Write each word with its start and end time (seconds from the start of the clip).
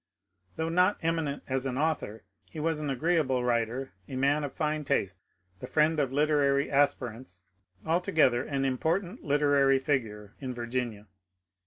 Though 0.55 0.69
not 0.69 0.97
eminent 1.03 1.43
as 1.47 1.67
an 1.67 1.77
author, 1.77 2.23
he 2.49 2.59
was 2.59 2.79
an 2.79 2.89
agreeable 2.89 3.43
writer, 3.43 3.91
a 4.07 4.15
man 4.15 4.43
of 4.43 4.51
fine 4.51 4.83
taste, 4.83 5.21
the 5.59 5.67
friend 5.67 5.99
of 5.99 6.11
literary 6.11 6.71
aspirants, 6.71 7.45
altogether 7.85 8.41
an 8.43 8.65
important 8.65 9.23
literary 9.23 9.77
figure 9.77 10.33
in 10.39 10.55
Virginia. 10.55 11.05